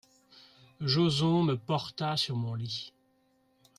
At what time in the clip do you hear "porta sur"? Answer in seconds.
1.59-2.35